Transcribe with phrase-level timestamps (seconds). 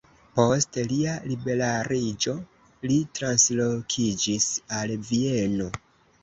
[0.37, 2.33] Post lia liberiĝo
[2.87, 5.71] li translokiĝis al Vieno.